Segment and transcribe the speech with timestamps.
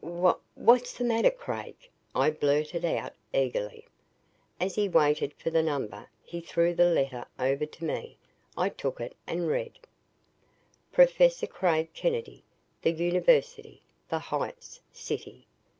[0.03, 1.75] "Wh what's the matter, Craig?"
[2.15, 3.85] I blurted out eagerly.
[4.59, 8.17] As he waited for the number, he threw the letter over to me.
[8.57, 9.77] I took it and read:
[10.91, 12.43] "Professor Craig Kennedy,
[12.81, 15.45] "The University, The Heights, City.